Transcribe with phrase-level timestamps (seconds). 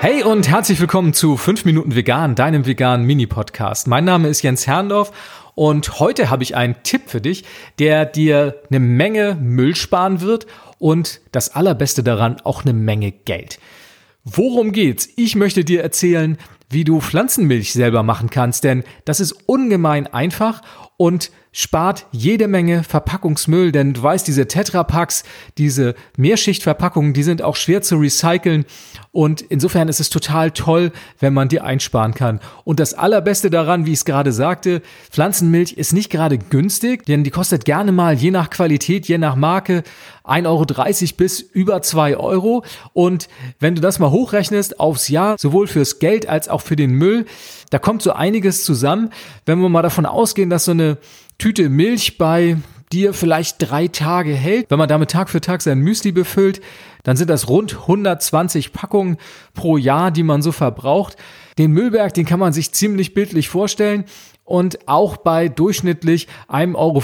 [0.00, 3.88] Hey und herzlich willkommen zu 5 Minuten Vegan, deinem veganen Mini-Podcast.
[3.88, 5.10] Mein Name ist Jens Herrndorf
[5.56, 7.44] und heute habe ich einen Tipp für dich,
[7.80, 10.46] der dir eine Menge Müll sparen wird
[10.78, 13.58] und das Allerbeste daran auch eine Menge Geld.
[14.22, 15.08] Worum geht's?
[15.16, 16.38] Ich möchte dir erzählen,
[16.70, 20.62] wie du Pflanzenmilch selber machen kannst, denn das ist ungemein einfach
[20.98, 25.24] und spart jede Menge Verpackungsmüll, denn du weißt, diese Tetrapacks,
[25.56, 28.66] diese Mehrschichtverpackungen, die sind auch schwer zu recyceln
[29.12, 32.40] und insofern ist es total toll, wenn man die einsparen kann.
[32.64, 37.24] Und das allerbeste daran, wie ich es gerade sagte, Pflanzenmilch ist nicht gerade günstig, denn
[37.24, 39.84] die kostet gerne mal je nach Qualität, je nach Marke
[40.24, 42.64] 1,30 Euro bis über 2 Euro.
[42.92, 43.28] Und
[43.60, 47.24] wenn du das mal hochrechnest aufs Jahr, sowohl fürs Geld als auch für den Müll,
[47.70, 49.10] da kommt so einiges zusammen.
[49.44, 50.87] Wenn wir mal davon ausgehen, dass so eine
[51.38, 52.56] Tüte Milch bei
[52.92, 56.60] dir vielleicht drei Tage hält, wenn man damit Tag für Tag sein Müsli befüllt,
[57.02, 59.18] dann sind das rund 120 Packungen
[59.54, 61.16] pro Jahr, die man so verbraucht.
[61.58, 64.04] Den Müllberg, den kann man sich ziemlich bildlich vorstellen.
[64.44, 67.02] Und auch bei durchschnittlich 1,50 Euro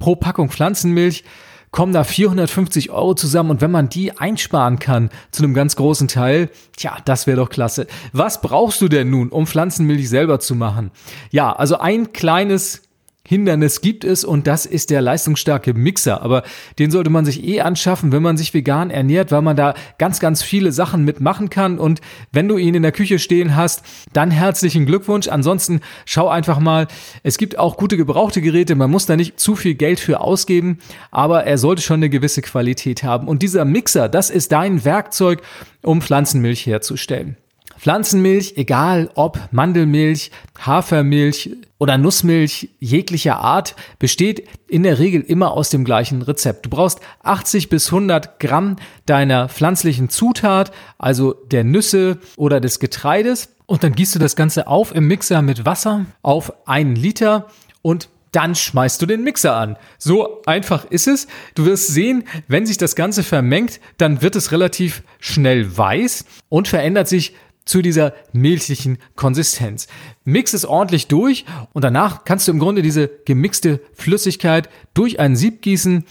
[0.00, 1.22] pro Packung Pflanzenmilch
[1.70, 6.08] kommen da 450 Euro zusammen und wenn man die einsparen kann zu einem ganz großen
[6.08, 7.86] Teil, tja, das wäre doch klasse.
[8.12, 10.90] Was brauchst du denn nun, um Pflanzenmilch selber zu machen?
[11.30, 12.85] Ja, also ein kleines
[13.26, 16.22] Hindernis gibt es und das ist der leistungsstarke Mixer.
[16.22, 16.42] Aber
[16.78, 20.20] den sollte man sich eh anschaffen, wenn man sich vegan ernährt, weil man da ganz,
[20.20, 21.78] ganz viele Sachen mitmachen kann.
[21.78, 22.00] Und
[22.32, 23.82] wenn du ihn in der Küche stehen hast,
[24.12, 25.28] dann herzlichen Glückwunsch.
[25.28, 26.86] Ansonsten schau einfach mal.
[27.22, 28.74] Es gibt auch gute gebrauchte Geräte.
[28.74, 30.78] Man muss da nicht zu viel Geld für ausgeben,
[31.10, 33.28] aber er sollte schon eine gewisse Qualität haben.
[33.28, 35.42] Und dieser Mixer, das ist dein Werkzeug,
[35.82, 37.36] um Pflanzenmilch herzustellen.
[37.78, 45.70] Pflanzenmilch, egal ob Mandelmilch, Hafermilch oder Nussmilch jeglicher Art, besteht in der Regel immer aus
[45.70, 46.66] dem gleichen Rezept.
[46.66, 53.50] Du brauchst 80 bis 100 Gramm deiner pflanzlichen Zutat, also der Nüsse oder des Getreides.
[53.66, 57.48] Und dann gießt du das Ganze auf im Mixer mit Wasser auf einen Liter
[57.82, 59.76] und dann schmeißt du den Mixer an.
[59.96, 61.26] So einfach ist es.
[61.54, 66.68] Du wirst sehen, wenn sich das Ganze vermengt, dann wird es relativ schnell weiß und
[66.68, 67.34] verändert sich
[67.66, 69.88] zu dieser milchlichen Konsistenz.
[70.24, 71.44] Mix es ordentlich durch
[71.74, 76.04] und danach kannst du im Grunde diese gemixte Flüssigkeit durch ein Sieb gießen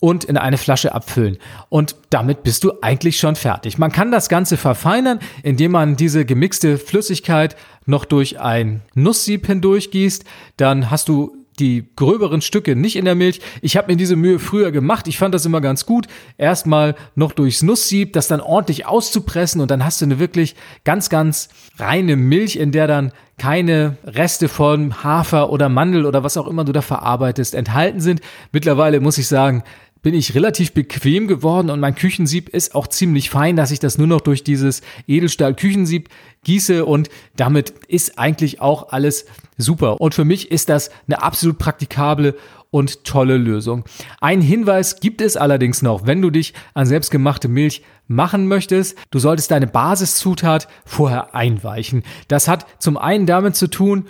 [0.00, 1.38] und in eine Flasche abfüllen.
[1.68, 3.78] Und damit bist du eigentlich schon fertig.
[3.78, 10.24] Man kann das Ganze verfeinern, indem man diese gemixte Flüssigkeit noch durch ein Nusssieb hindurchgießt.
[10.56, 13.40] Dann hast du die gröberen Stücke nicht in der Milch.
[13.62, 15.08] Ich habe mir diese Mühe früher gemacht.
[15.08, 16.06] Ich fand das immer ganz gut.
[16.38, 21.08] Erstmal noch durchs Nusssieb, das dann ordentlich auszupressen und dann hast du eine wirklich ganz,
[21.08, 26.46] ganz reine Milch, in der dann keine Reste von Hafer oder Mandel oder was auch
[26.46, 28.20] immer du da verarbeitest enthalten sind.
[28.52, 29.62] Mittlerweile muss ich sagen,
[30.06, 33.98] bin ich relativ bequem geworden und mein Küchensieb ist auch ziemlich fein, dass ich das
[33.98, 36.10] nur noch durch dieses Edelstahl-Küchensieb
[36.44, 39.26] gieße und damit ist eigentlich auch alles
[39.58, 40.00] super.
[40.00, 42.36] Und für mich ist das eine absolut praktikable
[42.70, 43.82] und tolle Lösung.
[44.20, 49.18] Ein Hinweis gibt es allerdings noch, wenn du dich an selbstgemachte Milch machen möchtest, du
[49.18, 52.04] solltest deine Basiszutat vorher einweichen.
[52.28, 54.06] Das hat zum einen damit zu tun,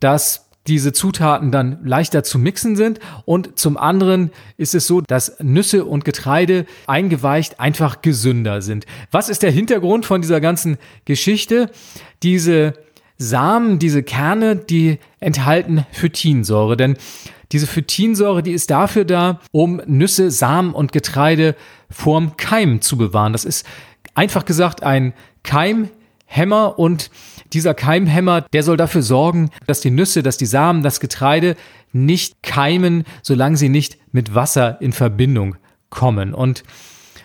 [0.00, 5.38] dass diese Zutaten dann leichter zu mixen sind und zum anderen ist es so, dass
[5.40, 8.84] Nüsse und Getreide eingeweicht einfach gesünder sind.
[9.10, 10.76] Was ist der Hintergrund von dieser ganzen
[11.06, 11.70] Geschichte?
[12.22, 12.74] Diese
[13.16, 16.96] Samen, diese Kerne, die enthalten Phytinsäure, denn
[17.50, 21.56] diese Phytinsäure, die ist dafür da, um Nüsse, Samen und Getreide
[21.90, 23.32] vorm Keim zu bewahren.
[23.32, 23.66] Das ist
[24.14, 25.14] einfach gesagt ein
[26.28, 27.10] Keimhemmer und
[27.52, 31.56] dieser Keimhemmer, der soll dafür sorgen, dass die Nüsse, dass die Samen, das Getreide
[31.92, 35.56] nicht keimen, solange sie nicht mit Wasser in Verbindung
[35.90, 36.34] kommen.
[36.34, 36.62] Und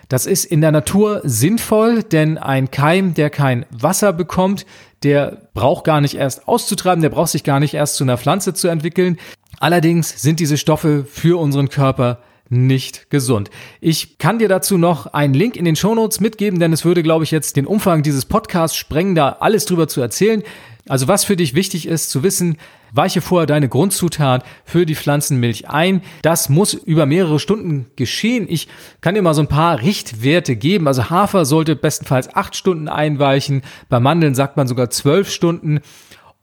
[0.09, 4.65] das ist in der Natur sinnvoll, denn ein Keim, der kein Wasser bekommt,
[5.03, 8.53] der braucht gar nicht erst auszutreiben, der braucht sich gar nicht erst zu einer Pflanze
[8.53, 9.17] zu entwickeln.
[9.59, 12.19] Allerdings sind diese Stoffe für unseren Körper
[12.53, 13.49] nicht gesund.
[13.81, 17.23] Ich kann dir dazu noch einen Link in den Shownotes mitgeben, denn es würde, glaube
[17.23, 20.43] ich, jetzt den Umfang dieses Podcasts sprengen, da alles drüber zu erzählen.
[20.87, 22.57] Also was für dich wichtig ist zu wissen,
[22.91, 26.01] weiche vorher deine Grundzutat für die Pflanzenmilch ein.
[26.21, 28.45] Das muss über mehrere Stunden geschehen.
[28.49, 28.67] Ich
[28.99, 30.87] kann dir mal so ein paar Richtwerte geben.
[30.87, 33.63] Also Hafer sollte bestenfalls acht Stunden einweichen.
[33.89, 35.79] Bei Mandeln sagt man sogar zwölf Stunden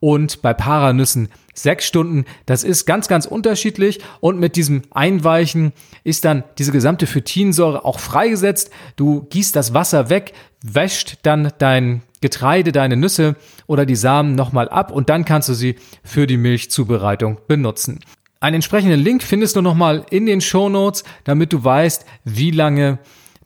[0.01, 2.25] und bei Paranüssen sechs Stunden.
[2.45, 5.71] Das ist ganz, ganz unterschiedlich und mit diesem Einweichen
[6.03, 8.71] ist dann diese gesamte Phytinsäure auch freigesetzt.
[8.97, 13.35] Du gießt das Wasser weg, wäscht dann dein Getreide, deine Nüsse
[13.67, 17.99] oder die Samen nochmal ab und dann kannst du sie für die Milchzubereitung benutzen.
[18.39, 22.97] Einen entsprechenden Link findest du nochmal in den Show Notes, damit du weißt, wie lange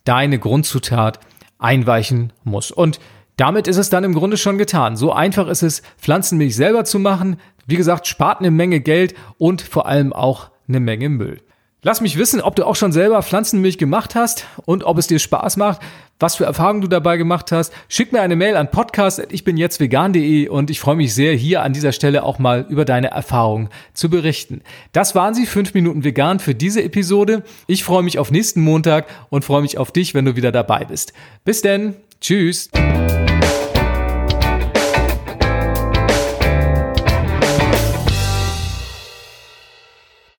[0.05, 1.19] deine Grundzutat
[1.59, 2.71] einweichen muss.
[2.71, 2.99] Und
[3.37, 4.95] damit ist es dann im Grunde schon getan.
[4.95, 7.37] So einfach ist es, Pflanzenmilch selber zu machen.
[7.67, 11.41] Wie gesagt, spart eine Menge Geld und vor allem auch eine Menge Müll.
[11.85, 15.19] Lass mich wissen, ob du auch schon selber Pflanzenmilch gemacht hast und ob es dir
[15.19, 15.81] Spaß macht,
[16.19, 17.71] was für Erfahrungen du dabei gemacht hast.
[17.89, 22.23] Schick mir eine Mail an podcast.ichbinjetztvegan.de und ich freue mich sehr, hier an dieser Stelle
[22.23, 24.61] auch mal über deine Erfahrungen zu berichten.
[24.93, 27.43] Das waren sie, fünf Minuten vegan für diese Episode.
[27.67, 30.85] Ich freue mich auf nächsten Montag und freue mich auf dich, wenn du wieder dabei
[30.85, 31.13] bist.
[31.43, 31.97] Bis denn.
[32.19, 32.71] Tschüss.